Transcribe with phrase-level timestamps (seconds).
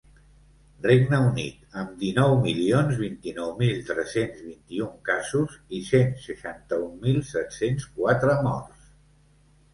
[0.83, 7.89] Regne Unit, amb dinou milions vint-i-nou mil tres-cents vint-i-un casos i cent seixanta-un mil set-cents
[8.01, 8.91] quatre morts.